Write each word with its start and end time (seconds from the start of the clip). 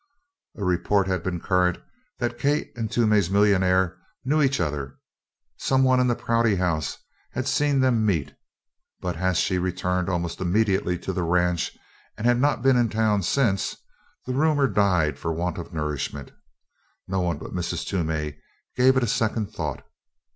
A 0.55 0.63
report 0.63 1.05
had 1.05 1.21
been 1.21 1.39
current 1.39 1.77
that 2.17 2.39
Kate 2.39 2.71
and 2.75 2.89
"Toomey's 2.89 3.29
millionaire" 3.29 3.99
knew 4.25 4.41
each 4.41 4.59
other 4.59 4.97
some 5.57 5.83
one 5.83 5.99
in 5.99 6.07
the 6.07 6.15
Prouty 6.15 6.55
House 6.55 6.97
had 7.33 7.47
seen 7.47 7.79
them 7.81 8.03
meet 8.03 8.33
but 8.99 9.15
as 9.17 9.37
she 9.37 9.59
returned 9.59 10.09
almost 10.09 10.41
immediately 10.41 10.97
to 10.97 11.13
the 11.13 11.21
ranch 11.21 11.77
and 12.17 12.25
had 12.25 12.41
not 12.41 12.63
been 12.63 12.77
in 12.77 12.89
town 12.89 13.21
since, 13.21 13.75
the 14.25 14.33
rumor 14.33 14.67
died 14.67 15.19
for 15.19 15.31
want 15.31 15.59
of 15.59 15.71
nourishment. 15.71 16.31
No 17.07 17.21
one 17.21 17.37
but 17.37 17.53
Mrs. 17.53 17.85
Toomey 17.85 18.39
gave 18.75 18.97
it 18.97 19.03
a 19.03 19.07
second 19.07 19.51
thought. 19.53 19.83